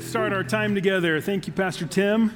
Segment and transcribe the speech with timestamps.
[0.00, 1.20] start our time together.
[1.20, 2.32] Thank you, Pastor Tim.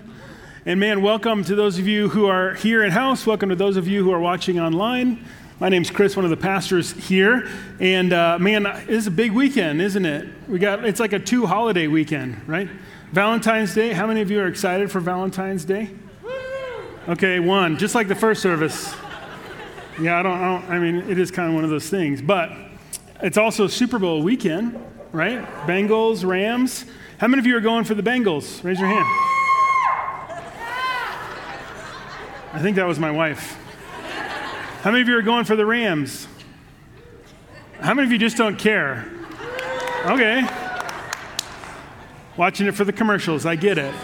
[0.66, 3.26] And man, welcome to those of you who are here in house.
[3.26, 5.24] Welcome to those of you who are watching online.
[5.60, 7.48] My name's Chris, one of the pastors here.
[7.80, 10.29] And uh, man, it's a big weekend, isn't it?
[10.46, 12.69] We got it's like a two holiday weekend, right?
[13.13, 13.92] Valentine's Day.
[13.92, 15.90] How many of you are excited for Valentine's Day?
[17.09, 18.95] Okay, one, just like the first service.
[20.01, 22.20] Yeah, I don't, I don't I mean, it is kind of one of those things.
[22.20, 22.52] But
[23.23, 24.78] it's also Super Bowl weekend,
[25.12, 25.45] right?
[25.66, 26.84] Bengals, Rams.
[27.18, 28.64] How many of you are going for the Bengals?
[28.64, 29.04] Raise your hand.
[32.52, 33.56] I think that was my wife.
[34.82, 36.27] How many of you are going for the Rams?
[37.78, 39.09] How many of you just don't care?
[40.06, 40.46] Okay.
[42.37, 43.95] Watching it for the commercials, I get it.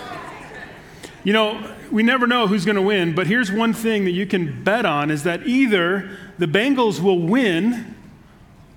[1.24, 4.24] You know, we never know who's going to win, but here's one thing that you
[4.24, 7.96] can bet on is that either the Bengals will win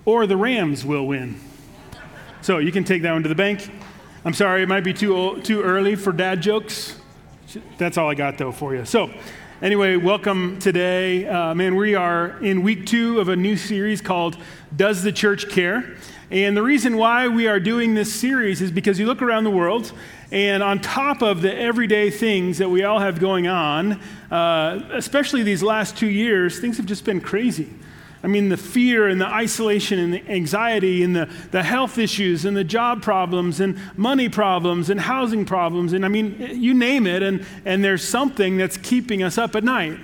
[0.05, 1.39] or the Rams will win.
[2.41, 3.69] So you can take that one to the bank.
[4.25, 6.95] I'm sorry, it might be too, old, too early for dad jokes.
[7.77, 8.85] That's all I got, though, for you.
[8.85, 9.11] So,
[9.61, 11.27] anyway, welcome today.
[11.27, 14.37] Uh, man, we are in week two of a new series called
[14.73, 15.97] Does the Church Care?
[16.31, 19.51] And the reason why we are doing this series is because you look around the
[19.51, 19.91] world,
[20.31, 23.99] and on top of the everyday things that we all have going on,
[24.31, 27.69] uh, especially these last two years, things have just been crazy.
[28.23, 32.45] I mean, the fear and the isolation and the anxiety and the, the health issues
[32.45, 35.91] and the job problems and money problems and housing problems.
[35.91, 39.65] And I mean, you name it, and, and there's something that's keeping us up at
[39.65, 39.99] night.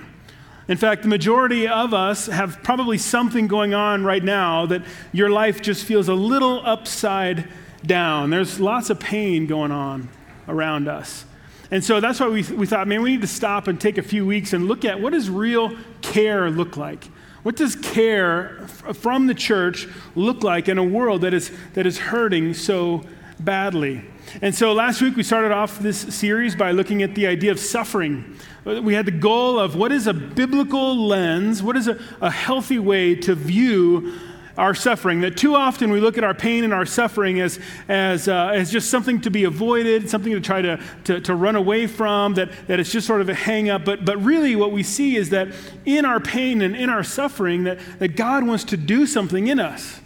[0.67, 5.30] In fact, the majority of us have probably something going on right now that your
[5.30, 7.47] life just feels a little upside
[7.86, 8.30] down.
[8.30, 10.09] There's lots of pain going on
[10.47, 11.23] around us.
[11.72, 14.03] And so that's why we, we thought, man, we need to stop and take a
[14.03, 17.08] few weeks and look at what does real care look like?
[17.43, 21.97] What does care from the church look like in a world that is, that is
[21.97, 23.03] hurting so
[23.39, 24.03] badly?
[24.41, 27.59] And so last week we started off this series by looking at the idea of
[27.59, 28.35] suffering.
[28.65, 32.78] We had the goal of what is a biblical lens, what is a, a healthy
[32.78, 34.13] way to view
[34.59, 35.22] our suffering.
[35.22, 38.70] That too often we look at our pain and our suffering as, as, uh, as
[38.70, 42.50] just something to be avoided, something to try to, to, to run away from, that,
[42.68, 43.86] that it's just sort of a hang up.
[43.86, 45.47] But, but really, what we see is that
[45.86, 49.59] in our pain and in our suffering, that, that God wants to do something in
[49.59, 50.02] us.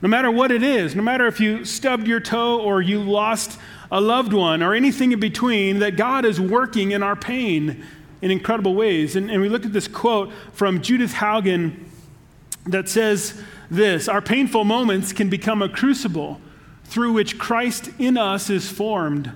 [0.00, 3.58] No matter what it is, no matter if you stubbed your toe or you lost
[3.90, 7.84] a loved one or anything in between, that God is working in our pain
[8.22, 9.16] in incredible ways.
[9.16, 11.84] And, and we look at this quote from Judith Hougen
[12.66, 16.40] that says, this Our painful moments can become a crucible
[16.84, 19.32] through which Christ in us is formed.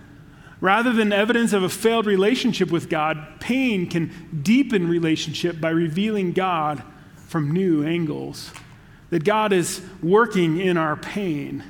[0.61, 6.33] Rather than evidence of a failed relationship with God, pain can deepen relationship by revealing
[6.33, 6.83] God
[7.27, 8.53] from new angles.
[9.09, 11.65] That God is working in our pain.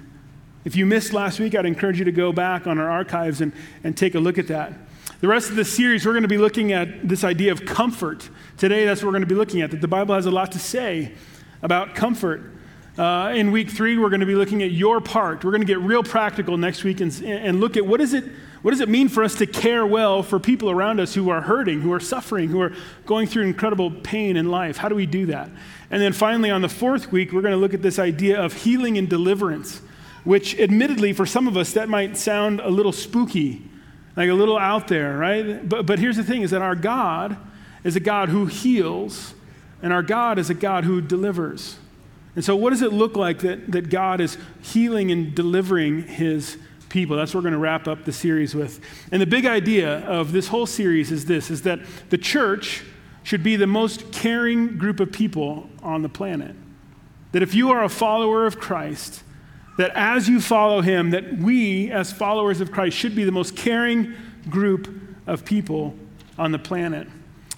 [0.65, 3.53] If you missed last week, I'd encourage you to go back on our archives and,
[3.85, 4.75] and take a look at that.
[5.21, 8.29] The rest of the series, we're going to be looking at this idea of comfort.
[8.57, 10.53] Today, that's what we're going to be looking at, that the Bible has a lot
[10.53, 11.13] to say
[11.63, 12.43] about comfort.
[12.99, 15.45] Uh, in week three, we're going to be looking at your part.
[15.45, 18.25] We're going to get real practical next week and, and look at what, is it,
[18.63, 21.41] what does it mean for us to care well for people around us who are
[21.41, 22.73] hurting, who are suffering, who are
[23.07, 24.77] going through incredible pain in life.
[24.77, 25.51] How do we do that?
[25.91, 28.53] And then finally, on the fourth week, we're going to look at this idea of
[28.53, 29.81] healing and deliverance,
[30.25, 33.63] which admittedly, for some of us, that might sound a little spooky,
[34.17, 35.67] like a little out there, right?
[35.67, 37.37] But, but here's the thing is that our God
[37.83, 39.35] is a God who heals
[39.83, 41.77] and our God is a God who delivers.
[42.37, 46.59] And so, what does it look like that, that God is healing and delivering his
[46.89, 47.17] people?
[47.17, 48.81] That's what we're going to wrap up the series with.
[49.11, 51.81] And the big idea of this whole series is this is that
[52.11, 52.85] the church
[53.23, 56.55] should be the most caring group of people on the planet.
[57.33, 59.23] That if you are a follower of Christ,
[59.77, 63.57] that as you follow him, that we, as followers of Christ, should be the most
[63.57, 64.15] caring
[64.49, 64.89] group
[65.27, 65.95] of people
[66.39, 67.09] on the planet.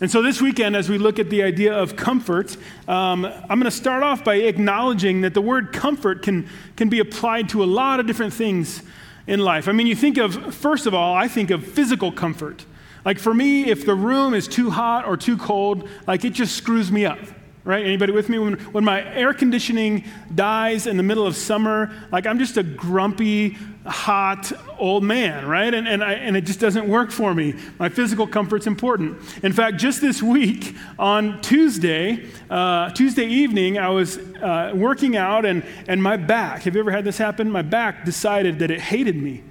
[0.01, 2.57] And so this weekend, as we look at the idea of comfort,
[2.89, 6.99] um, I'm going to start off by acknowledging that the word comfort can, can be
[6.99, 8.83] applied to a lot of different things
[9.27, 9.69] in life.
[9.69, 12.65] I mean, you think of, first of all, I think of physical comfort.
[13.05, 16.57] Like for me, if the room is too hot or too cold, like it just
[16.57, 17.19] screws me up
[17.65, 17.85] right?
[17.85, 18.39] Anybody with me?
[18.39, 20.05] When, when my air conditioning
[20.35, 23.57] dies in the middle of summer, like I'm just a grumpy,
[23.87, 25.73] hot old man, right?
[25.73, 27.55] And, and, I, and it just doesn't work for me.
[27.79, 29.19] My physical comfort's important.
[29.45, 35.45] In fact, just this week on Tuesday, uh, Tuesday evening, I was uh, working out
[35.45, 37.51] and, and my back, have you ever had this happen?
[37.51, 39.43] My back decided that it hated me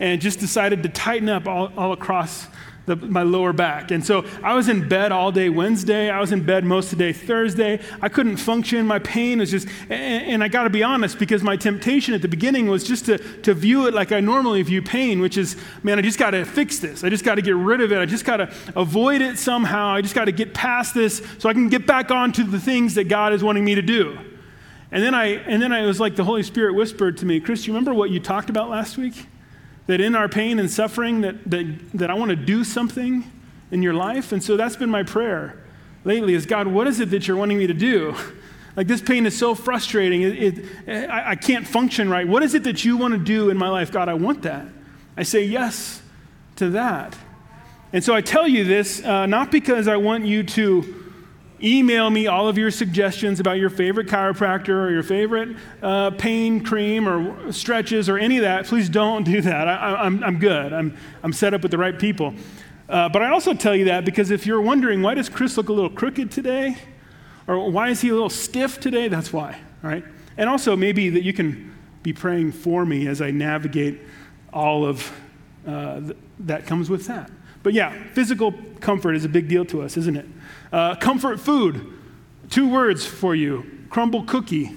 [0.00, 2.46] and just decided to tighten up all, all across
[2.90, 3.90] the, my lower back.
[3.92, 6.10] And so I was in bed all day Wednesday.
[6.10, 7.80] I was in bed most of the day Thursday.
[8.02, 8.86] I couldn't function.
[8.86, 12.22] My pain was just, and, and I got to be honest, because my temptation at
[12.22, 15.56] the beginning was just to, to view it like I normally view pain, which is,
[15.82, 17.04] man, I just got to fix this.
[17.04, 17.98] I just got to get rid of it.
[17.98, 19.94] I just got to avoid it somehow.
[19.94, 22.94] I just got to get past this so I can get back onto the things
[22.96, 24.18] that God is wanting me to do.
[24.92, 27.66] And then I, and then I was like the Holy Spirit whispered to me, Chris,
[27.66, 29.26] you remember what you talked about last week?
[29.90, 33.28] That in our pain and suffering that, that, that I want to do something
[33.72, 34.30] in your life.
[34.30, 35.60] And so that's been my prayer
[36.04, 38.14] lately is God, what is it that you're wanting me to do?
[38.76, 40.22] Like this pain is so frustrating.
[40.22, 42.26] It, it, I, I can't function right.
[42.26, 43.90] What is it that you want to do in my life?
[43.90, 44.64] God, I want that.
[45.16, 46.00] I say yes
[46.54, 47.18] to that.
[47.92, 50.99] And so I tell you this uh, not because I want you to
[51.62, 56.64] Email me all of your suggestions about your favorite chiropractor or your favorite uh, pain
[56.64, 58.66] cream or stretches or any of that.
[58.66, 59.68] Please don't do that.
[59.68, 60.72] I, am I'm, I'm good.
[60.72, 62.34] I'm, I'm set up with the right people.
[62.88, 65.68] Uh, but I also tell you that because if you're wondering, why does Chris look
[65.68, 66.76] a little crooked today?
[67.46, 69.08] Or why is he a little stiff today?
[69.08, 70.04] That's why, all right?
[70.36, 74.00] And also, maybe that you can be praying for me as I navigate
[74.52, 75.12] all of
[75.66, 77.30] uh, th- that comes with that.
[77.62, 80.26] But yeah, physical comfort is a big deal to us, isn't it?
[80.72, 81.84] Uh, comfort food,
[82.48, 84.76] two words for you Crumbl cookie.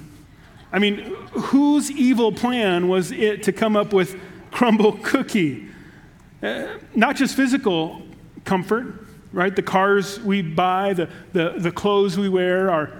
[0.71, 0.97] I mean,
[1.33, 4.19] whose evil plan was it to come up with
[4.51, 5.67] Crumbl cookie?
[6.41, 8.01] Uh, not just physical
[8.43, 9.55] comfort, right?
[9.55, 12.91] The cars we buy, the, the, the clothes we wear, our,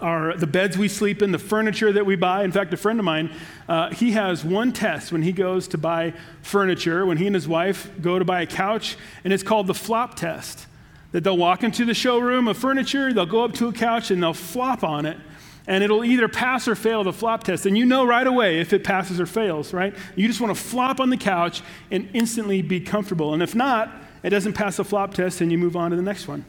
[0.00, 2.42] our, the beds we sleep in, the furniture that we buy.
[2.42, 3.30] In fact, a friend of mine,
[3.68, 7.46] uh, he has one test when he goes to buy furniture, when he and his
[7.46, 10.66] wife go to buy a couch, and it's called the flop test
[11.14, 14.20] that they'll walk into the showroom of furniture, they'll go up to a couch and
[14.20, 15.16] they'll flop on it,
[15.64, 17.66] and it'll either pass or fail the flop test.
[17.66, 19.94] And you know right away if it passes or fails, right?
[20.16, 21.62] You just want to flop on the couch
[21.92, 23.32] and instantly be comfortable.
[23.32, 23.94] And if not,
[24.24, 26.44] it doesn't pass the flop test and you move on to the next one.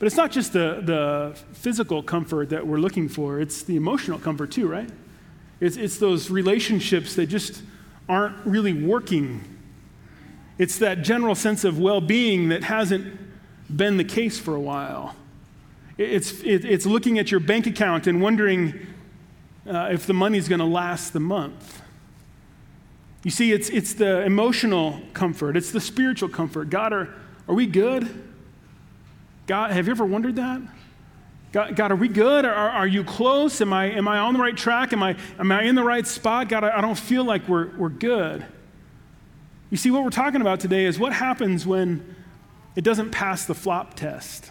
[0.00, 4.18] But it's not just the, the physical comfort that we're looking for, it's the emotional
[4.18, 4.90] comfort too, right?
[5.60, 7.62] It's, it's those relationships that just
[8.08, 9.44] aren't really working.
[10.58, 13.27] It's that general sense of well being that hasn't
[13.74, 15.14] been the case for a while.
[15.96, 18.86] It's, it, it's looking at your bank account and wondering
[19.68, 21.82] uh, if the money's going to last the month.
[23.24, 26.70] You see, it's, it's the emotional comfort, it's the spiritual comfort.
[26.70, 27.14] God, are,
[27.48, 28.24] are we good?
[29.46, 30.60] God, have you ever wondered that?
[31.50, 32.44] God, God are we good?
[32.44, 33.60] Are, are you close?
[33.60, 34.92] Am I, am I on the right track?
[34.92, 36.48] Am I, am I in the right spot?
[36.48, 38.44] God, I, I don't feel like we're, we're good.
[39.70, 42.16] You see, what we're talking about today is what happens when
[42.76, 44.50] it doesn't pass the flop test.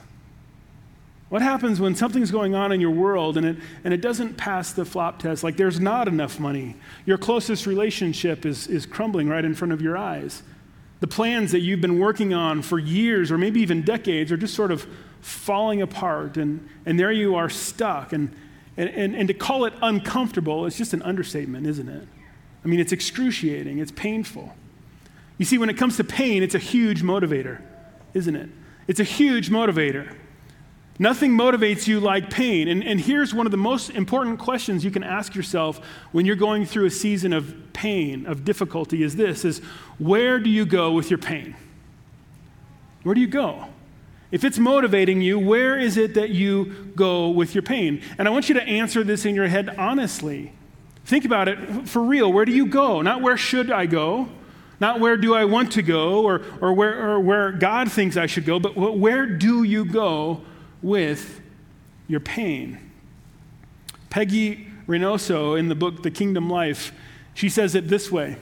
[1.29, 4.71] What happens when something's going on in your world and it, and it doesn't pass
[4.71, 5.43] the flop test?
[5.43, 6.75] Like there's not enough money.
[7.05, 10.41] Your closest relationship is, is crumbling right in front of your eyes.
[11.01, 14.53] The plans that you've been working on for years or maybe even decades are just
[14.53, 14.87] sort of
[15.19, 18.13] falling apart, and, and there you are stuck.
[18.13, 18.33] And,
[18.77, 22.07] and, and, and to call it uncomfortable is just an understatement, isn't it?
[22.63, 24.55] I mean, it's excruciating, it's painful.
[25.37, 27.61] You see, when it comes to pain, it's a huge motivator
[28.17, 28.49] isn't it?
[28.87, 30.15] It's a huge motivator.
[30.99, 32.67] Nothing motivates you like pain.
[32.67, 35.79] And, and here's one of the most important questions you can ask yourself
[36.11, 39.59] when you're going through a season of pain, of difficulty, is this is
[39.99, 41.55] where do you go with your pain?
[43.03, 43.65] Where do you go?
[44.31, 48.01] If it's motivating you, where is it that you go with your pain?
[48.17, 50.51] And I want you to answer this in your head honestly.
[51.05, 52.33] Think about it for real.
[52.33, 53.01] Where do you go?
[53.01, 54.27] Not where should I go?
[54.79, 58.27] Not where do I want to go or, or, where, or where God thinks I
[58.27, 60.41] should go, but where do you go
[60.81, 61.41] with
[62.07, 62.77] your pain?
[64.09, 66.93] Peggy Reynoso in the book The Kingdom Life,
[67.33, 68.37] she says it this way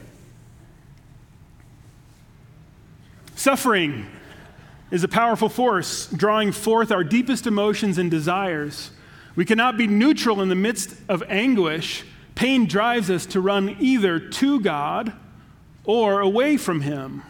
[3.36, 4.08] Suffering
[4.92, 8.92] is a powerful force drawing forth our deepest emotions and desires.
[9.36, 12.06] We cannot be neutral in the midst of anguish.
[12.36, 15.14] Pain drives us to run either to God
[15.86, 17.24] or away from Him.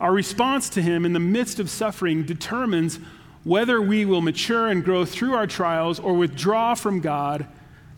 [0.00, 3.00] Our response to Him in the midst of suffering determines
[3.44, 7.46] whether we will mature and grow through our trials or withdraw from God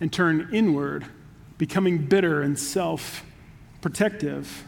[0.00, 1.04] and turn inward,
[1.58, 3.24] becoming bitter and self
[3.80, 4.64] protective.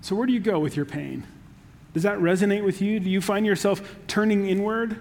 [0.00, 1.24] So, where do you go with your pain?
[1.94, 3.00] Does that resonate with you?
[3.00, 5.00] Do you find yourself turning inward,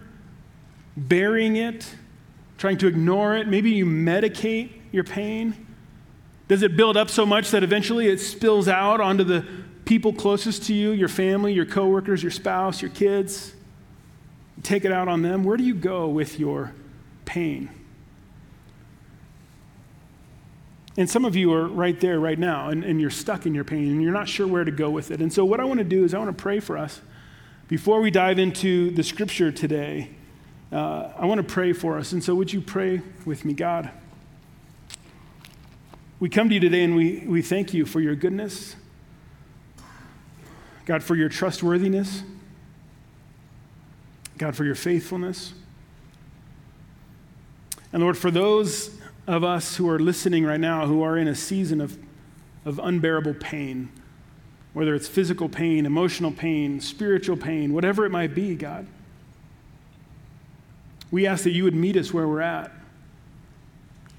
[0.96, 1.94] burying it,
[2.58, 3.48] trying to ignore it?
[3.48, 5.65] Maybe you medicate your pain.
[6.48, 9.46] Does it build up so much that eventually it spills out onto the
[9.86, 13.56] people closest to you, your family, your coworkers, your spouse, your kids?
[14.66, 15.44] take it out on them?
[15.44, 16.74] Where do you go with your
[17.24, 17.70] pain?
[20.98, 23.66] And some of you are right there right now, and, and you're stuck in your
[23.66, 25.22] pain, and you're not sure where to go with it.
[25.22, 27.02] And so, what I want to do is, I want to pray for us.
[27.68, 30.12] Before we dive into the scripture today,
[30.72, 32.14] uh, I want to pray for us.
[32.14, 33.92] And so, would you pray with me, God?
[36.18, 38.78] We come to you today and we, we thank you for your goodness,
[40.86, 42.24] God, for your trustworthiness,
[44.38, 45.54] God, for your faithfulness.
[47.92, 51.36] And Lord, for those of us who are listening right now who are in a
[51.36, 51.98] season of,
[52.64, 53.90] of unbearable pain,
[54.72, 58.88] whether it's physical pain, emotional pain, spiritual pain, whatever it might be, God,
[61.12, 62.72] we ask that you would meet us where we're at,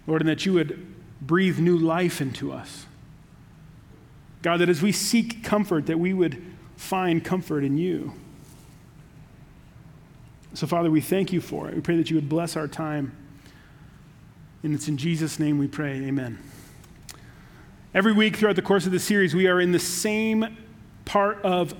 [0.06, 2.86] Lord, and that you would breathe new life into us.
[4.42, 6.42] God, that as we seek comfort, that we would
[6.76, 8.12] find comfort in you.
[10.54, 11.74] So, Father, we thank you for it.
[11.74, 13.16] We pray that you would bless our time.
[14.62, 15.92] And it's in Jesus' name we pray.
[16.04, 16.38] Amen.
[17.94, 20.56] Every week throughout the course of the series, we are in the same
[21.04, 21.74] part of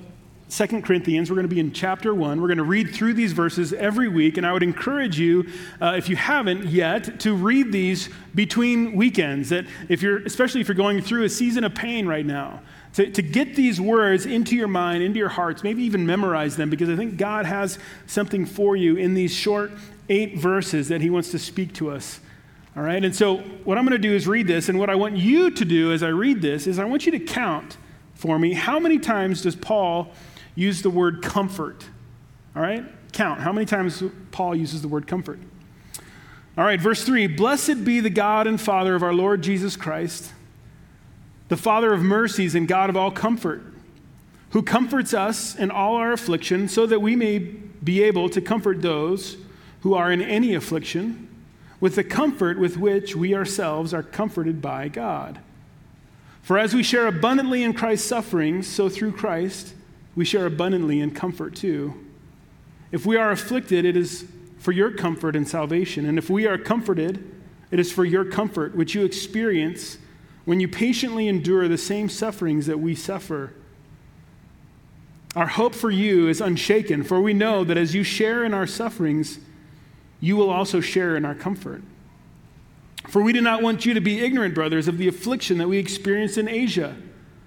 [0.48, 1.28] Second Corinthians.
[1.28, 2.40] We're going to be in chapter 1.
[2.40, 5.48] We're going to read through these verses every week, and I would encourage you,
[5.80, 9.48] uh, if you haven't yet, to read these between weekends.
[9.48, 12.62] That if you're, especially if you're going through a season of pain right now,
[12.94, 16.70] to, to get these words into your mind, into your hearts, maybe even memorize them,
[16.70, 19.72] because I think God has something for you in these short
[20.08, 22.20] eight verses that He wants to speak to us.
[22.76, 24.94] All right, and so what I'm going to do is read this, and what I
[24.94, 27.78] want you to do as I read this is I want you to count
[28.14, 30.12] for me how many times does Paul
[30.56, 31.86] use the word comfort.
[32.56, 32.84] All right?
[33.12, 33.40] Count.
[33.40, 35.38] How many times Paul uses the word comfort?
[36.58, 40.32] All right, verse 3 Blessed be the God and Father of our Lord Jesus Christ,
[41.48, 43.62] the Father of mercies and God of all comfort,
[44.50, 48.82] who comforts us in all our affliction, so that we may be able to comfort
[48.82, 49.36] those
[49.80, 51.28] who are in any affliction
[51.78, 55.38] with the comfort with which we ourselves are comforted by God.
[56.42, 59.74] For as we share abundantly in Christ's sufferings, so through Christ,
[60.16, 61.94] we share abundantly in comfort too.
[62.90, 64.24] If we are afflicted, it is
[64.58, 66.06] for your comfort and salvation.
[66.06, 67.32] And if we are comforted,
[67.70, 69.98] it is for your comfort, which you experience
[70.46, 73.52] when you patiently endure the same sufferings that we suffer.
[75.34, 78.66] Our hope for you is unshaken, for we know that as you share in our
[78.66, 79.38] sufferings,
[80.18, 81.82] you will also share in our comfort.
[83.08, 85.76] For we do not want you to be ignorant, brothers, of the affliction that we
[85.76, 86.96] experienced in Asia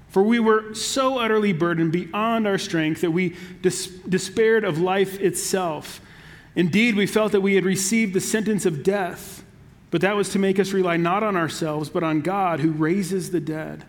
[0.09, 5.19] for we were so utterly burdened beyond our strength that we dis- despaired of life
[5.19, 6.01] itself.
[6.55, 9.43] Indeed, we felt that we had received the sentence of death,
[9.91, 13.31] but that was to make us rely not on ourselves, but on God who raises
[13.31, 13.85] the dead.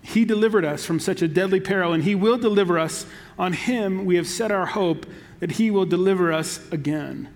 [0.00, 3.06] He delivered us from such a deadly peril, and He will deliver us.
[3.36, 5.06] On Him we have set our hope
[5.40, 7.28] that He will deliver us again.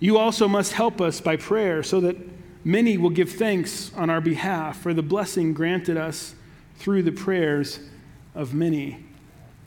[0.00, 2.16] You also must help us by prayer so that
[2.64, 6.34] many will give thanks on our behalf for the blessing granted us
[6.76, 7.80] through the prayers
[8.34, 9.04] of many.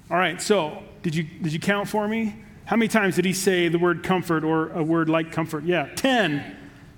[0.09, 2.35] All right, so did you, did you count for me?
[2.65, 5.63] How many times did he say the word comfort or a word like comfort?
[5.65, 6.57] Yeah, 10.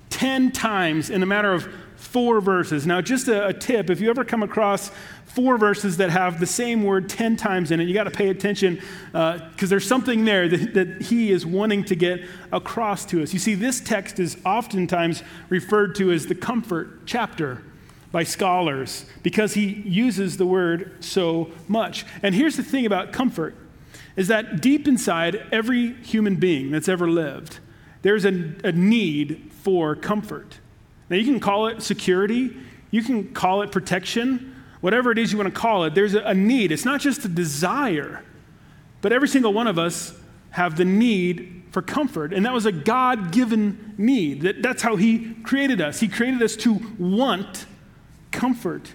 [0.09, 2.87] 10 times in a matter of four verses.
[2.87, 4.91] Now, just a, a tip if you ever come across
[5.25, 8.29] four verses that have the same word 10 times in it, you got to pay
[8.29, 8.75] attention
[9.11, 12.21] because uh, there's something there that, that he is wanting to get
[12.51, 13.33] across to us.
[13.33, 17.61] You see, this text is oftentimes referred to as the comfort chapter
[18.11, 22.05] by scholars because he uses the word so much.
[22.23, 23.55] And here's the thing about comfort
[24.15, 27.59] is that deep inside every human being that's ever lived,
[28.01, 30.59] there's a, a need for comfort.
[31.09, 32.55] Now, you can call it security,
[32.89, 36.21] you can call it protection, whatever it is you want to call it, there's a,
[36.21, 36.71] a need.
[36.71, 38.23] It's not just a desire,
[39.01, 40.13] but every single one of us
[40.51, 42.33] have the need for comfort.
[42.33, 44.41] And that was a God given need.
[44.41, 45.99] That, that's how He created us.
[45.99, 47.65] He created us to want
[48.37, 48.93] comfort.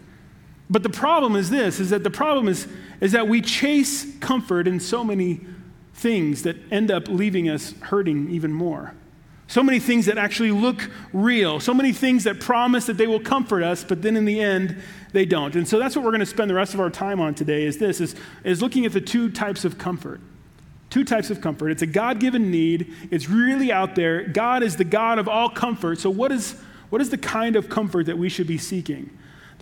[0.71, 2.67] But the problem is this is that the problem is,
[3.01, 5.41] is that we chase comfort in so many
[5.93, 8.95] things that end up leaving us hurting even more.
[9.49, 13.21] So many things that actually look real, so many things that promise that they will
[13.21, 14.81] comfort us, but then in the end,
[15.13, 15.55] they don't.
[15.57, 17.65] And so that's what we're going to spend the rest of our time on today
[17.65, 20.21] is this is, is looking at the two types of comfort.
[20.89, 21.71] Two types of comfort.
[21.71, 22.95] It's a God-given need.
[23.11, 24.27] It's really out there.
[24.27, 25.99] God is the God of all comfort.
[25.99, 26.55] So what is
[26.93, 29.09] what is the kind of comfort that we should be seeking?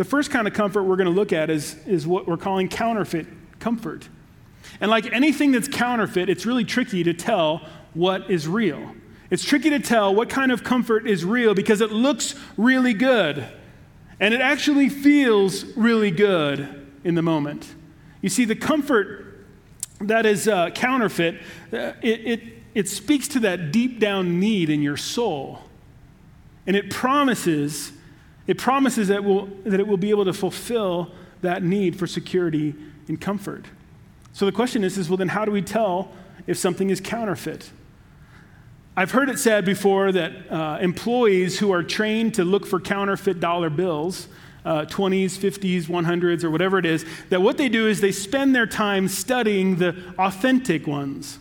[0.00, 2.70] The first kind of comfort we're going to look at is, is what we're calling
[2.70, 3.26] counterfeit
[3.58, 4.08] comfort.
[4.80, 8.94] And like anything that's counterfeit, it's really tricky to tell what is real.
[9.28, 13.46] It's tricky to tell what kind of comfort is real because it looks really good
[14.18, 17.74] and it actually feels really good in the moment.
[18.22, 19.44] You see, the comfort
[20.00, 21.42] that is uh, counterfeit,
[21.74, 22.42] uh, it, it,
[22.74, 25.58] it speaks to that deep down need in your soul.
[26.66, 27.92] And it promises
[28.50, 32.74] it promises that, we'll, that it will be able to fulfill that need for security
[33.06, 33.64] and comfort.
[34.32, 36.10] So the question is, is well, then how do we tell
[36.48, 37.70] if something is counterfeit?
[38.96, 43.38] I've heard it said before that uh, employees who are trained to look for counterfeit
[43.38, 44.26] dollar bills,
[44.64, 48.52] uh, 20s, 50s, 100s, or whatever it is, that what they do is they spend
[48.52, 51.38] their time studying the authentic ones.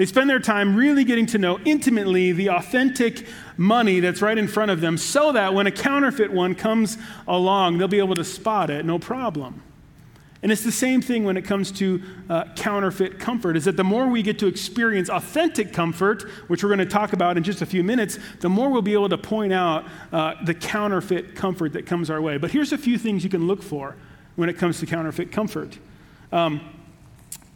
[0.00, 3.26] They spend their time really getting to know intimately the authentic
[3.58, 6.96] money that's right in front of them so that when a counterfeit one comes
[7.28, 9.62] along, they'll be able to spot it no problem.
[10.42, 13.84] And it's the same thing when it comes to uh, counterfeit comfort, is that the
[13.84, 17.60] more we get to experience authentic comfort, which we're going to talk about in just
[17.60, 21.74] a few minutes, the more we'll be able to point out uh, the counterfeit comfort
[21.74, 22.38] that comes our way.
[22.38, 23.96] But here's a few things you can look for
[24.36, 25.78] when it comes to counterfeit comfort.
[26.32, 26.62] Um,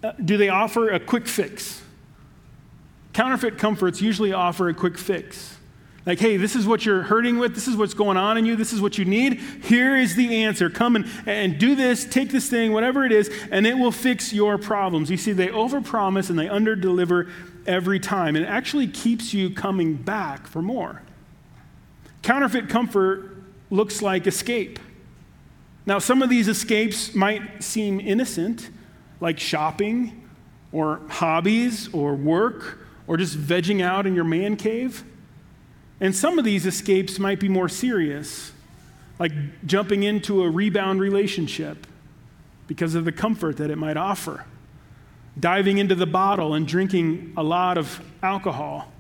[0.02, 1.80] uh, do they offer a quick fix?
[3.14, 5.56] Counterfeit comforts usually offer a quick fix.
[6.04, 7.54] Like, hey, this is what you're hurting with.
[7.54, 8.56] This is what's going on in you.
[8.56, 9.40] This is what you need.
[9.62, 10.68] Here is the answer.
[10.68, 14.33] Come and, and do this, take this thing, whatever it is, and it will fix
[14.33, 15.11] your problems.
[15.11, 17.30] You see, they overpromise and they underdeliver
[17.66, 18.37] every time.
[18.37, 21.00] And it actually keeps you coming back for more.
[22.23, 23.37] Counterfeit comfort
[23.71, 24.78] looks like escape.
[25.87, 28.68] Now, some of these escapes might seem innocent,
[29.21, 30.28] like shopping
[30.71, 35.04] or hobbies or work or just vegging out in your man cave.
[36.00, 38.52] And some of these escapes might be more serious,
[39.18, 39.32] like
[39.66, 41.87] jumping into a rebound relationship
[42.66, 44.44] because of the comfort that it might offer,
[45.38, 48.90] diving into the bottle and drinking a lot of alcohol,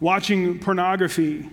[0.00, 1.48] watching pornography.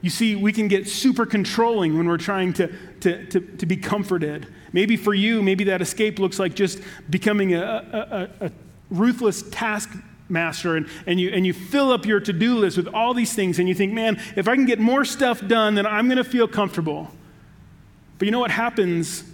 [0.00, 2.68] You see, we can get super controlling when we're trying to,
[3.00, 4.46] to, to, to be comforted.
[4.72, 8.50] Maybe for you, maybe that escape looks like just becoming a, a, a
[8.90, 13.14] ruthless taskmaster and, and, you, and you fill up your to do list with all
[13.14, 16.06] these things and you think, man, if I can get more stuff done, then I'm
[16.06, 17.10] going to feel comfortable.
[18.18, 19.24] But you know what happens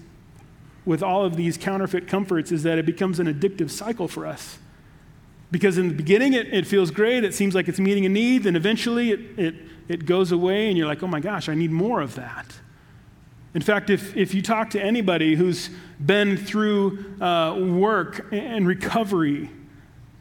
[0.84, 4.58] with all of these counterfeit comforts is that it becomes an addictive cycle for us.
[5.50, 8.42] Because in the beginning, it, it feels great, it seems like it's meeting a need,
[8.42, 9.54] then eventually it, it,
[9.88, 12.46] it goes away, and you're like, oh my gosh, I need more of that.
[13.54, 15.70] In fact, if, if you talk to anybody who's
[16.04, 19.48] been through uh, work and recovery,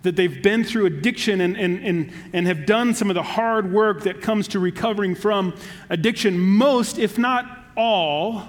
[0.03, 3.71] that they've been through addiction and, and, and, and have done some of the hard
[3.71, 5.55] work that comes to recovering from
[5.89, 8.43] addiction, most, if not all,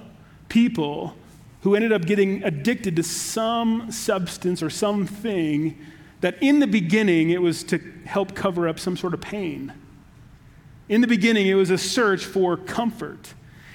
[0.48, 1.16] people
[1.62, 5.78] who ended up getting addicted to some substance or something
[6.20, 9.72] that in the beginning it was to help cover up some sort of pain.
[10.88, 13.32] In the beginning, it was a search for comfort.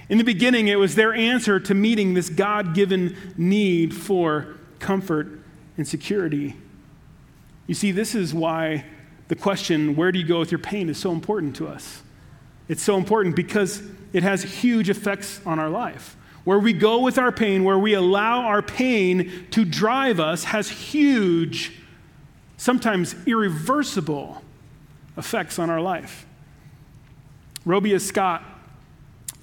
[0.10, 5.40] In the beginning, it was their answer to meeting this God given need for comfort
[5.78, 6.56] and security.
[7.68, 8.86] You see, this is why
[9.28, 12.02] the question, where do you go with your pain, is so important to us.
[12.68, 16.18] It's so important because it has huge effects on our life.
[16.44, 20.70] Where we go with our pain, where we allow our pain to drive us, has
[20.70, 21.74] huge,
[22.58, 24.42] sometimes irreversible
[25.16, 26.26] effects on our life.
[27.68, 28.44] Robia Scott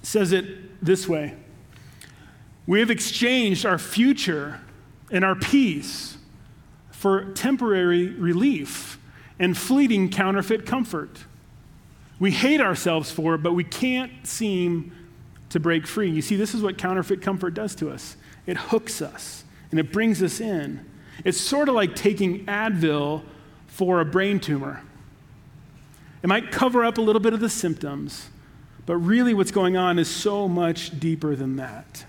[0.07, 1.35] says it this way
[2.65, 4.61] We have exchanged our future
[5.11, 6.17] and our peace
[6.91, 8.99] for temporary relief
[9.37, 11.25] and fleeting counterfeit comfort.
[12.19, 14.91] We hate ourselves for it, but we can't seem
[15.49, 16.09] to break free.
[16.09, 18.15] You see, this is what counterfeit comfort does to us
[18.45, 20.85] it hooks us and it brings us in.
[21.25, 23.23] It's sort of like taking Advil
[23.67, 24.81] for a brain tumor.
[26.23, 28.29] It might cover up a little bit of the symptoms,
[28.87, 32.05] but really, what's going on is so much deeper than that.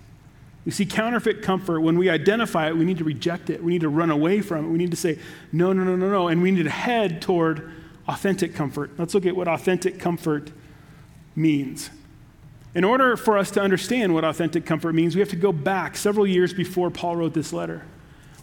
[0.64, 3.62] You see, counterfeit comfort, when we identify it, we need to reject it.
[3.62, 4.68] We need to run away from it.
[4.68, 5.18] We need to say,
[5.50, 6.28] no, no, no, no, no.
[6.28, 7.72] And we need to head toward
[8.06, 8.92] authentic comfort.
[8.96, 10.52] Let's look at what authentic comfort
[11.34, 11.90] means.
[12.76, 15.96] In order for us to understand what authentic comfort means, we have to go back
[15.96, 17.82] several years before Paul wrote this letter.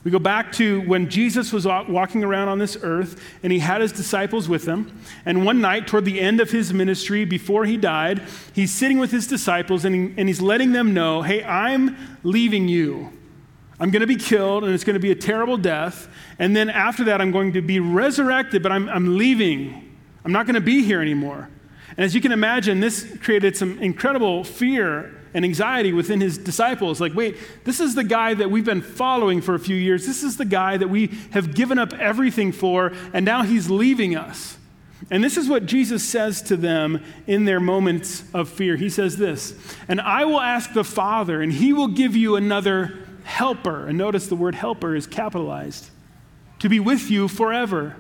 [0.06, 3.82] We go back to when Jesus was walking around on this earth and he had
[3.82, 5.02] his disciples with him.
[5.26, 8.22] And one night, toward the end of his ministry, before he died,
[8.54, 12.68] he's sitting with his disciples and, he, and he's letting them know hey, I'm leaving
[12.68, 13.12] you.
[13.80, 16.08] I'm going to be killed and it's going to be a terrible death.
[16.38, 19.98] And then after that, I'm going to be resurrected, but I'm, I'm leaving.
[20.24, 21.50] I'm not going to be here anymore.
[21.98, 27.02] And as you can imagine, this created some incredible fear and anxiety within his disciples.
[27.02, 30.08] Like, wait, this is the guy that we've been following for a few years.
[30.08, 34.16] This is the guy that we have given up everything for, and now he's leaving
[34.16, 34.58] us.
[35.12, 38.78] And this is what Jesus says to them in their moments of fear.
[38.78, 39.54] He says this,
[39.90, 43.88] and I will ask the Father, and he will give you another helper.
[43.88, 45.90] And notice the word helper is capitalized
[46.60, 47.98] to be with you forever.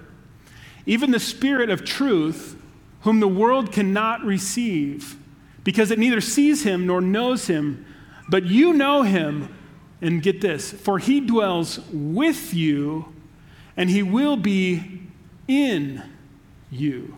[0.85, 2.57] Even the Spirit of truth,
[3.01, 5.17] whom the world cannot receive
[5.65, 7.85] because it neither sees him nor knows him.
[8.29, 9.53] But you know him,
[10.01, 13.13] And get this for he dwells with you,
[13.75, 15.01] and he will be
[15.47, 16.01] in
[16.71, 17.17] you.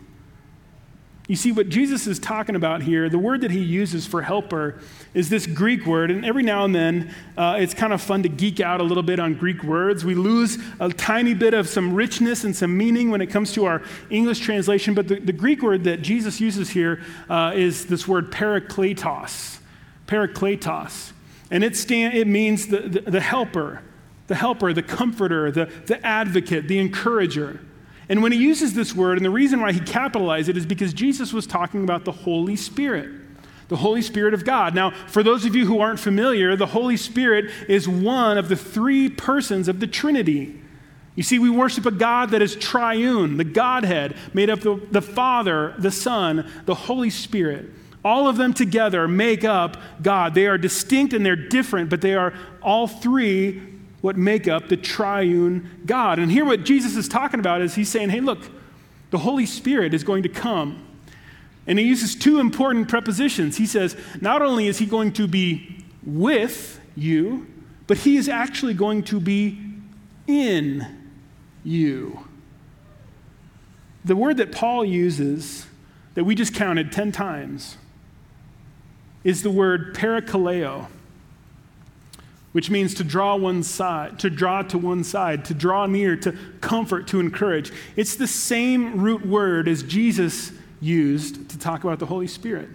[1.27, 4.79] You see, what Jesus is talking about here, the word that he uses for helper
[5.13, 6.09] is this Greek word.
[6.09, 9.03] And every now and then, uh, it's kind of fun to geek out a little
[9.03, 10.05] bit on Greek words.
[10.05, 13.65] We lose a tiny bit of some richness and some meaning when it comes to
[13.65, 14.93] our English translation.
[14.93, 19.59] But the, the Greek word that Jesus uses here uh, is this word parakletos.
[20.07, 21.11] Parakletos.
[21.51, 23.81] And it, stand, it means the, the, the helper,
[24.27, 27.59] the helper, the comforter, the, the advocate, the encourager.
[28.09, 30.93] And when he uses this word, and the reason why he capitalized it is because
[30.93, 33.09] Jesus was talking about the Holy Spirit,
[33.67, 34.73] the Holy Spirit of God.
[34.73, 38.55] Now, for those of you who aren't familiar, the Holy Spirit is one of the
[38.55, 40.61] three persons of the Trinity.
[41.15, 45.01] You see, we worship a God that is triune, the Godhead, made up of the
[45.01, 47.71] Father, the Son, the Holy Spirit.
[48.05, 50.33] All of them together make up God.
[50.33, 54.77] They are distinct and they're different, but they are all three what make up the
[54.77, 56.19] triune God.
[56.19, 58.39] And here, what Jesus is talking about is he's saying, hey, look,
[59.09, 60.83] the Holy Spirit is going to come.
[61.65, 63.57] And he uses two important prepositions.
[63.57, 67.47] He says, not only is he going to be with you,
[67.87, 69.59] but he is actually going to be
[70.27, 70.85] in
[71.63, 72.19] you.
[74.05, 75.65] The word that Paul uses,
[76.13, 77.77] that we just counted 10 times,
[79.23, 80.87] is the word parakaleo
[82.57, 86.35] which means to draw one side, to draw to one side, to draw near, to
[86.59, 87.71] comfort, to encourage.
[87.95, 92.67] It's the same root word as Jesus used to talk about the Holy Spirit.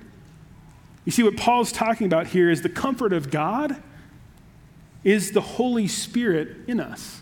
[1.04, 3.82] You see, what Paul's talking about here is the comfort of God
[5.02, 7.20] is the Holy Spirit in us.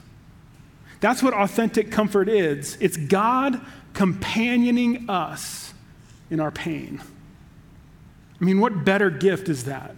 [1.00, 2.76] That's what authentic comfort is.
[2.78, 3.58] It's God
[3.94, 5.72] companioning us
[6.28, 7.00] in our pain.
[8.38, 9.94] I mean, what better gift is that?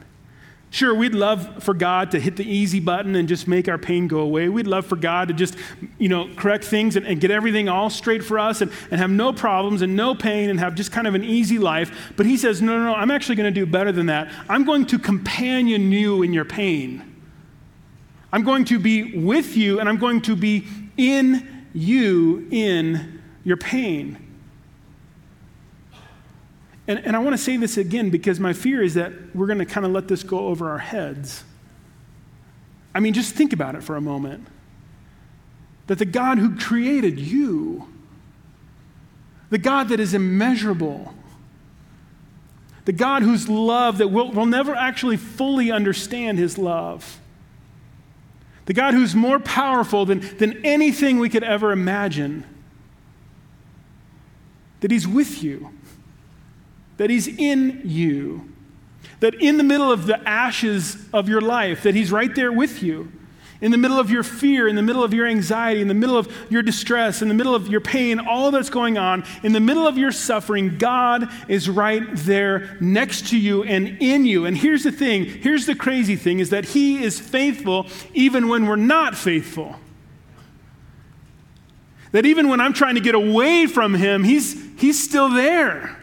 [0.73, 4.09] Sure, we'd love for God to hit the easy button and just make our pain
[4.09, 4.49] go away.
[4.49, 5.55] We'd love for God to just,
[5.99, 9.11] you know, correct things and, and, get everything all straight for us and, and have
[9.11, 12.15] no problems and no pain and have just kind of an easy life.
[12.17, 14.33] But he says, no, no, no, I'm actually going to do better than that.
[14.49, 17.21] I'm going to companion you in your pain.
[18.33, 23.59] I'm going to be with you and I'm going to be in you in your
[23.59, 24.22] pain.
[26.89, 29.61] And, and I want to say this again because my fear is that we're going
[29.61, 31.45] to kind of let this go over our heads.
[32.95, 34.49] I mean, just think about it for a moment.
[35.87, 37.89] That the God who created you,
[39.51, 41.15] the God that is immeasurable,
[42.85, 47.21] the God whose love that we'll, we'll never actually fully understand his love,
[48.67, 52.45] the God who's more powerful than, than anything we could ever imagine,
[54.81, 55.71] that he's with you
[57.03, 58.49] that He's in you,
[59.19, 62.81] that in the middle of the ashes of your life, that He's right there with
[62.81, 63.11] you.
[63.61, 66.17] In the middle of your fear, in the middle of your anxiety, in the middle
[66.17, 69.59] of your distress, in the middle of your pain, all that's going on, in the
[69.59, 74.47] middle of your suffering, God is right there next to you and in you.
[74.47, 78.67] And here's the thing here's the crazy thing is that He is faithful even when
[78.67, 79.75] we're not faithful.
[82.13, 85.99] That even when I'm trying to get away from Him, He's, he's still there.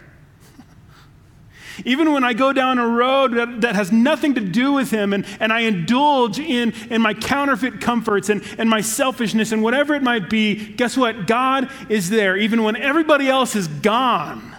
[1.86, 5.14] Even when I go down a road that, that has nothing to do with Him
[5.14, 9.94] and, and I indulge in, in my counterfeit comforts and, and my selfishness and whatever
[9.96, 11.28] it might be, guess what?
[11.28, 12.38] God is there.
[12.38, 14.56] Even when everybody else is gone,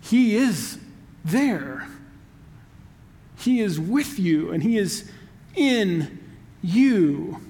[0.00, 0.78] He is
[1.24, 1.88] there.
[3.38, 5.10] He is with you and He is
[5.54, 6.18] in
[6.62, 7.40] you.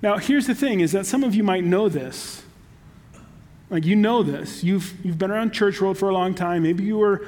[0.00, 2.41] Now, here's the thing is that some of you might know this.
[3.72, 4.62] Like, you know this.
[4.62, 6.62] You've, you've been around church world for a long time.
[6.62, 7.26] Maybe you were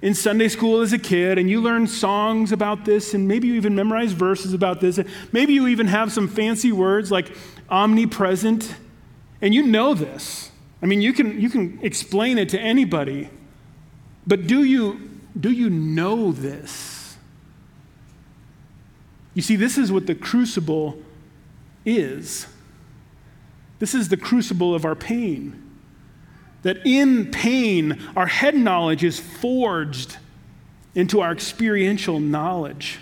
[0.00, 3.54] in Sunday school as a kid and you learned songs about this, and maybe you
[3.54, 5.00] even memorized verses about this.
[5.32, 7.36] Maybe you even have some fancy words like
[7.68, 8.72] omnipresent,
[9.42, 10.52] and you know this.
[10.80, 13.28] I mean, you can, you can explain it to anybody,
[14.28, 17.16] but do you, do you know this?
[19.34, 21.02] You see, this is what the crucible
[21.84, 22.46] is.
[23.80, 25.66] This is the crucible of our pain.
[26.62, 30.18] That in pain, our head knowledge is forged
[30.94, 32.98] into our experiential knowledge.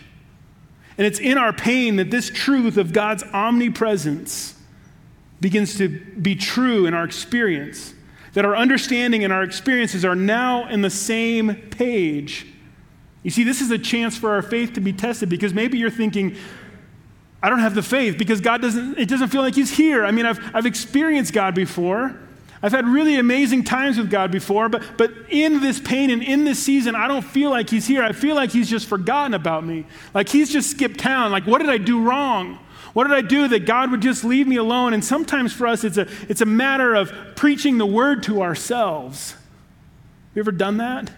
[0.97, 4.55] And it's in our pain that this truth of God's omnipresence
[5.41, 7.95] begins to be true in our experience.
[8.35, 12.47] That our understanding and our experiences are now in the same page.
[13.23, 15.91] You see, this is a chance for our faith to be tested because maybe you're
[15.91, 16.37] thinking,
[17.43, 20.05] I don't have the faith because God doesn't, it doesn't feel like He's here.
[20.05, 22.17] I mean, I've, I've experienced God before.
[22.63, 26.45] I've had really amazing times with God before, but, but in this pain and in
[26.45, 28.03] this season, I don't feel like He's here.
[28.03, 29.87] I feel like He's just forgotten about me.
[30.13, 31.31] Like He's just skipped town.
[31.31, 32.59] Like, what did I do wrong?
[32.95, 34.93] What did I do that God would just leave me alone?
[34.93, 39.33] And sometimes for us, it's a, it's a matter of preaching the word to ourselves.
[39.33, 39.41] Have
[40.35, 41.13] you ever done that?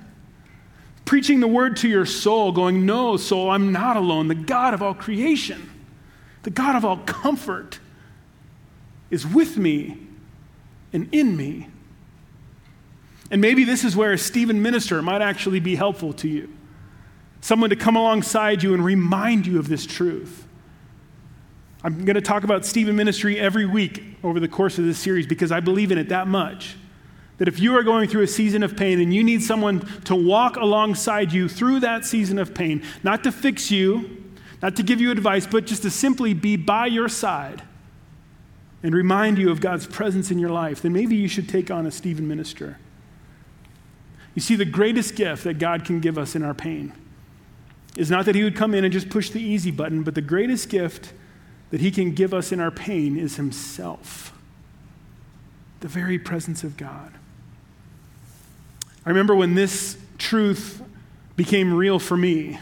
[1.06, 4.28] Preaching the word to your soul, going, No, soul, I'm not alone.
[4.28, 5.70] The God of all creation,
[6.42, 7.78] the God of all comfort,
[9.10, 10.06] is with me
[10.92, 11.68] and in me.
[13.30, 16.52] And maybe this is where a Stephen minister might actually be helpful to you.
[17.40, 20.46] Someone to come alongside you and remind you of this truth.
[21.82, 25.26] I'm going to talk about Stephen ministry every week over the course of this series
[25.26, 26.76] because I believe in it that much.
[27.38, 30.14] That if you are going through a season of pain and you need someone to
[30.14, 34.24] walk alongside you through that season of pain, not to fix you,
[34.60, 37.62] not to give you advice, but just to simply be by your side,
[38.82, 41.86] and remind you of God's presence in your life, then maybe you should take on
[41.86, 42.78] a Stephen minister.
[44.34, 46.92] You see, the greatest gift that God can give us in our pain
[47.96, 50.22] is not that He would come in and just push the easy button, but the
[50.22, 51.12] greatest gift
[51.70, 54.32] that He can give us in our pain is Himself
[55.80, 57.12] the very presence of God.
[59.04, 60.82] I remember when this truth
[61.36, 62.58] became real for me,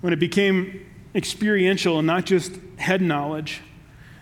[0.00, 3.62] when it became experiential and not just head knowledge.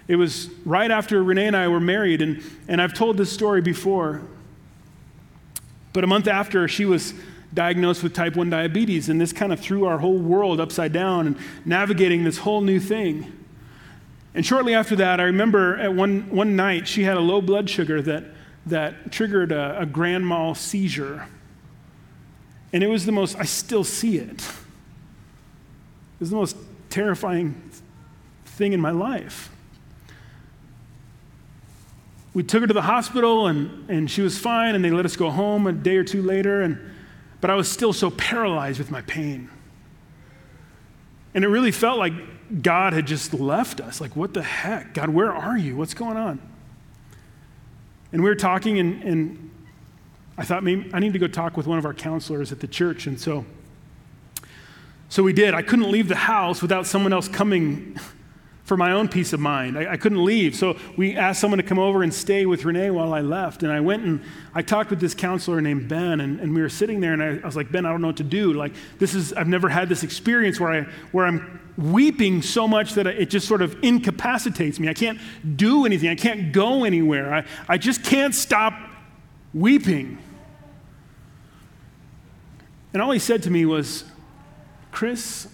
[0.09, 3.61] It was right after Renee and I were married, and, and I've told this story
[3.61, 4.23] before.
[5.92, 7.12] But a month after, she was
[7.53, 11.27] diagnosed with type 1 diabetes, and this kind of threw our whole world upside down
[11.27, 13.33] and navigating this whole new thing.
[14.35, 17.68] And shortly after that, I remember at one, one night she had a low blood
[17.68, 18.25] sugar that,
[18.66, 21.27] that triggered a, a grand mal seizure.
[22.73, 24.40] And it was the most, I still see it.
[24.40, 26.57] It was the most
[26.88, 27.71] terrifying
[28.47, 29.51] thing in my life
[32.38, 35.16] we took her to the hospital and, and she was fine and they let us
[35.16, 36.79] go home a day or two later and,
[37.40, 39.51] but i was still so paralyzed with my pain.
[41.35, 42.12] And it really felt like
[42.62, 44.01] god had just left us.
[44.01, 44.94] Like what the heck?
[44.94, 45.74] God where are you?
[45.74, 46.40] What's going on?
[48.12, 49.51] And we were talking and, and
[50.38, 52.68] i thought maybe i need to go talk with one of our counselors at the
[52.68, 53.09] church.
[53.09, 53.46] And so
[55.09, 55.55] so we did.
[55.55, 57.98] I couldn't leave the house without someone else coming
[58.68, 59.78] for my own peace of mind.
[59.78, 60.54] I, I, couldn't leave.
[60.54, 63.62] So we asked someone to come over and stay with Renee while I left.
[63.62, 64.22] And I went and
[64.54, 67.38] I talked with this counselor named Ben, and, and we were sitting there, and I,
[67.38, 68.52] I, was like, Ben, I don't know what to do.
[68.52, 72.92] Like, this is, I've never had this experience where, I, where I'm weeping so much
[72.94, 74.88] that it just sort of incapacitates me.
[74.88, 75.18] I can't
[75.57, 77.33] do anything, I can't go anywhere.
[77.33, 78.74] I, I just can't stop
[79.54, 80.18] weeping.
[82.92, 84.04] And all he said to me was,
[84.90, 85.48] Chris,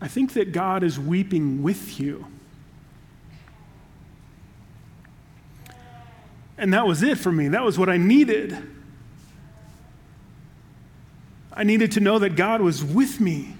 [0.00, 2.26] I think that God is weeping with you.
[6.56, 7.48] And that was it for me.
[7.48, 8.56] That was what I needed.
[11.52, 13.54] I needed to know that God was with me,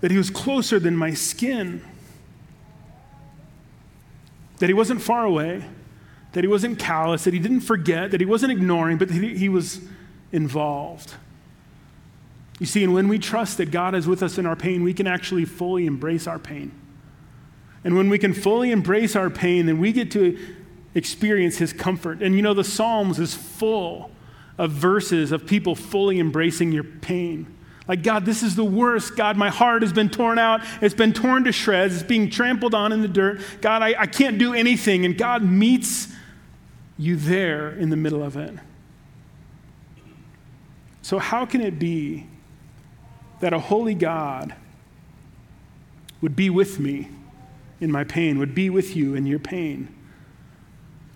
[0.00, 1.82] that He was closer than my skin,
[4.58, 5.64] that He wasn't far away,
[6.32, 9.36] that He wasn't callous, that He didn't forget, that He wasn't ignoring, but that He,
[9.36, 9.80] he was
[10.30, 11.14] involved.
[12.62, 14.94] You see, and when we trust that God is with us in our pain, we
[14.94, 16.70] can actually fully embrace our pain.
[17.82, 20.38] And when we can fully embrace our pain, then we get to
[20.94, 22.22] experience his comfort.
[22.22, 24.12] And you know, the Psalms is full
[24.58, 27.52] of verses of people fully embracing your pain.
[27.88, 29.16] Like, God, this is the worst.
[29.16, 30.60] God, my heart has been torn out.
[30.80, 31.94] It's been torn to shreds.
[31.94, 33.40] It's being trampled on in the dirt.
[33.60, 35.04] God, I, I can't do anything.
[35.04, 36.14] And God meets
[36.96, 38.54] you there in the middle of it.
[41.02, 42.28] So, how can it be
[43.42, 44.54] that a holy God
[46.20, 47.08] would be with me
[47.80, 49.92] in my pain, would be with you in your pain.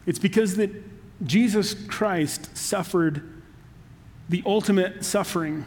[0.06, 0.72] It's because that
[1.24, 3.32] Jesus Christ suffered
[4.28, 5.66] the ultimate suffering.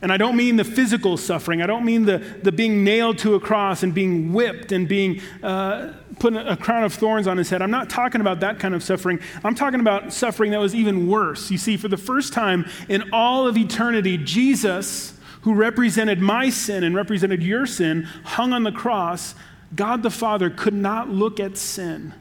[0.00, 1.62] And I don't mean the physical suffering.
[1.62, 5.20] I don't mean the, the being nailed to a cross and being whipped and being
[5.42, 7.62] uh, put a crown of thorns on his head.
[7.62, 9.20] I'm not talking about that kind of suffering.
[9.44, 11.50] I'm talking about suffering that was even worse.
[11.50, 16.84] You see, for the first time in all of eternity, Jesus, who represented my sin
[16.84, 19.34] and represented your sin, hung on the cross.
[19.74, 22.14] God the Father could not look at sin.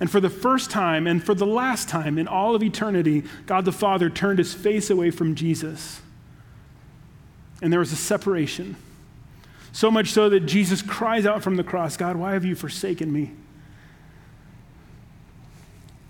[0.00, 3.64] And for the first time and for the last time in all of eternity, God
[3.64, 6.00] the Father turned his face away from Jesus.
[7.62, 8.76] And there was a separation.
[9.74, 13.12] So much so that Jesus cries out from the cross God, why have you forsaken
[13.12, 13.32] me?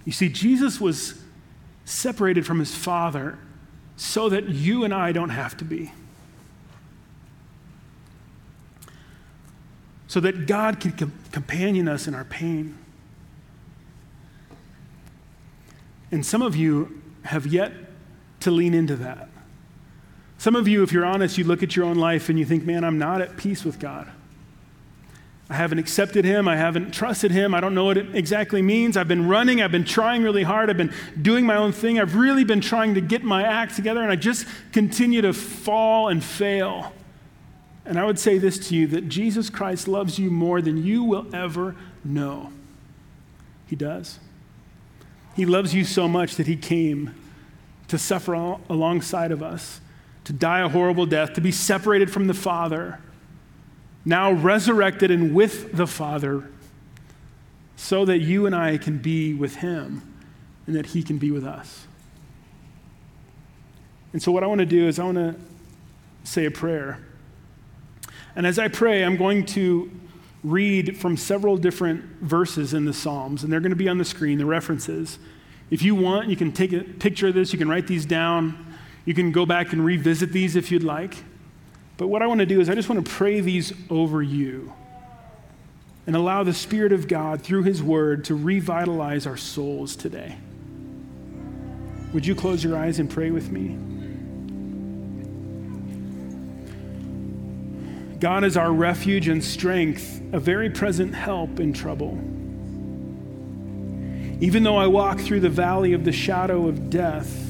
[0.05, 1.19] You see, Jesus was
[1.87, 3.39] separated from his Father
[3.97, 5.93] so that you and I don't have to be.
[10.09, 12.77] So that God can com- companion us in our pain.
[16.13, 17.73] And some of you have yet
[18.41, 19.31] to lean into that.
[20.45, 22.67] Some of you, if you're honest, you look at your own life and you think,
[22.67, 24.11] man, I'm not at peace with God.
[25.49, 26.47] I haven't accepted him.
[26.47, 27.55] I haven't trusted him.
[27.55, 28.99] I don't know what it exactly means.
[28.99, 29.63] I've been running.
[29.63, 30.69] I've been trying really hard.
[30.69, 31.99] I've been doing my own thing.
[31.99, 36.09] I've really been trying to get my act together, and I just continue to fall
[36.09, 36.93] and fail.
[37.87, 41.05] And I would say this to you that Jesus Christ loves you more than you
[41.05, 42.53] will ever know.
[43.67, 44.19] He does.
[45.37, 47.15] He loves you so much that he came
[47.89, 49.81] to suffer alongside of us,
[50.25, 52.99] to die a horrible death, to be separated from the Father
[54.05, 56.51] now resurrected and with the Father,
[57.77, 60.03] so that you and I can be with Him
[60.67, 61.87] and that He can be with us.
[64.13, 65.35] And so, what I want to do is, I want to
[66.23, 67.01] say a prayer.
[68.37, 69.91] And as I pray, I'm going to
[70.43, 74.05] read from several different verses in the Psalms, and they're going to be on the
[74.05, 75.19] screen, the references.
[75.71, 78.64] If you want, you can take a picture of this, you can write these down,
[79.05, 81.15] you can go back and revisit these if you'd like.
[81.97, 84.73] But what I want to do is, I just want to pray these over you
[86.07, 90.37] and allow the Spirit of God through His Word to revitalize our souls today.
[92.13, 93.79] Would you close your eyes and pray with me?
[98.21, 102.19] God is our refuge and strength, a very present help in trouble.
[104.41, 107.44] Even though I walk through the valley of the shadow of death,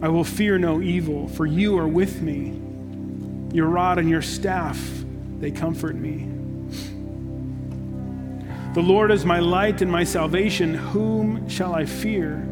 [0.00, 2.60] I will fear no evil, for you are with me.
[3.52, 4.80] Your rod and your staff,
[5.40, 6.28] they comfort me.
[8.74, 10.74] The Lord is my light and my salvation.
[10.74, 12.46] Whom shall I fear?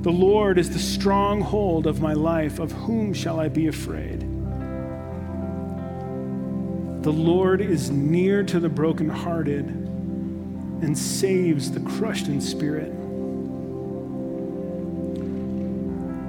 [0.00, 2.58] The Lord is the stronghold of my life.
[2.58, 4.20] Of whom shall I be afraid?
[7.02, 12.92] The Lord is near to the brokenhearted and saves the crushed in spirit.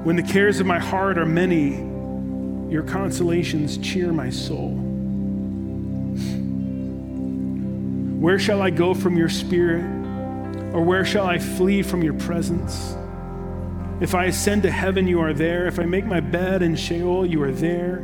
[0.05, 1.77] When the cares of my heart are many,
[2.71, 4.69] your consolations cheer my soul.
[8.19, 9.83] Where shall I go from your spirit?
[10.75, 12.95] Or where shall I flee from your presence?
[13.99, 15.65] If I ascend to heaven, you are there.
[15.65, 18.03] If I make my bed in Sheol, you are there.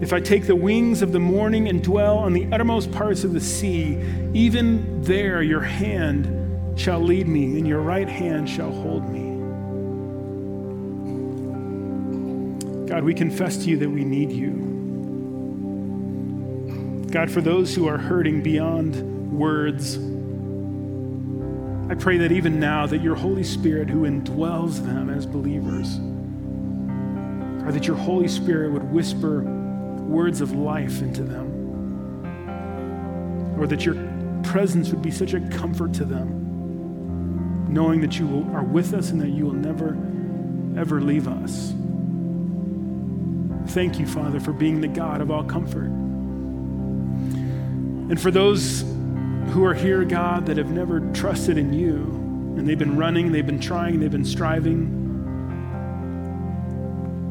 [0.00, 3.32] If I take the wings of the morning and dwell on the uttermost parts of
[3.32, 3.96] the sea,
[4.34, 9.25] even there your hand shall lead me, and your right hand shall hold me.
[12.96, 14.52] God, we confess to you that we need you.
[17.10, 18.94] God, for those who are hurting beyond
[19.30, 19.98] words,
[21.92, 25.98] I pray that even now that your Holy Spirit who indwells them as believers,
[27.66, 31.52] or that your Holy Spirit would whisper words of life into them,
[33.60, 33.96] or that your
[34.42, 39.20] presence would be such a comfort to them, knowing that you are with us and
[39.20, 39.98] that you will never,
[40.80, 41.74] ever leave us.
[43.68, 45.90] Thank you, Father, for being the God of all comfort.
[48.08, 48.82] And for those
[49.50, 51.96] who are here, God, that have never trusted in you,
[52.56, 55.04] and they've been running, they've been trying, they've been striving,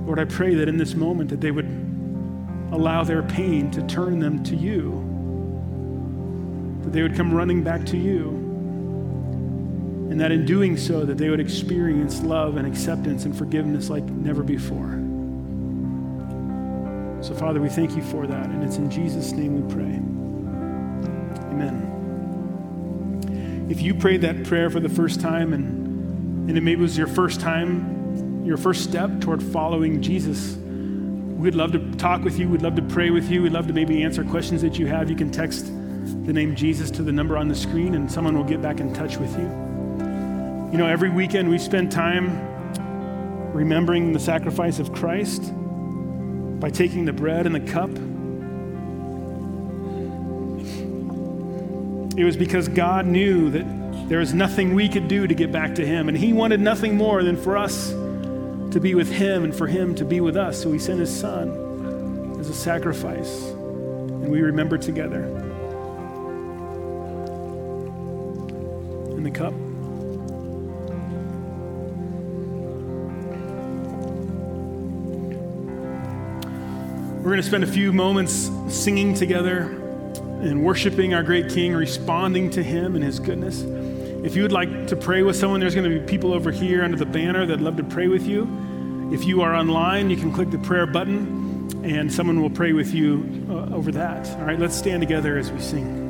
[0.06, 1.66] Lord, I pray that in this moment that they would
[2.72, 5.02] allow their pain to turn them to you,
[6.84, 8.30] that they would come running back to you,
[10.12, 14.04] and that in doing so that they would experience love and acceptance and forgiveness like
[14.04, 15.05] never before.
[17.26, 19.96] So, Father, we thank you for that, and it's in Jesus' name we pray.
[21.50, 21.82] Amen.
[23.68, 27.08] If you prayed that prayer for the first time and, and it maybe was your
[27.08, 32.48] first time, your first step toward following Jesus, we'd love to talk with you.
[32.48, 33.42] We'd love to pray with you.
[33.42, 35.10] We'd love to maybe answer questions that you have.
[35.10, 38.44] You can text the name Jesus to the number on the screen, and someone will
[38.44, 39.46] get back in touch with you.
[40.72, 42.40] You know, every weekend we spend time
[43.52, 45.52] remembering the sacrifice of Christ
[46.66, 47.92] by taking the bread and the cup.
[52.18, 55.76] It was because God knew that there was nothing we could do to get back
[55.76, 56.10] to Him.
[56.10, 59.94] And He wanted nothing more than for us to be with Him and for Him
[59.94, 60.60] to be with us.
[60.60, 63.44] So He sent His Son as a sacrifice.
[63.44, 65.24] And we remember together.
[69.12, 69.54] In the cup.
[77.26, 82.52] We're going to spend a few moments singing together and worshiping our great King, responding
[82.52, 83.64] to Him and His goodness.
[84.24, 86.84] If you would like to pray with someone, there's going to be people over here
[86.84, 89.10] under the banner that'd love to pray with you.
[89.12, 92.94] If you are online, you can click the prayer button and someone will pray with
[92.94, 94.30] you uh, over that.
[94.38, 96.05] All right, let's stand together as we sing.